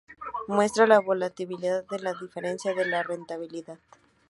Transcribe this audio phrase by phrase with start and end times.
[0.47, 3.77] Muestra la volatilidad de la diferencia de rentabilidad.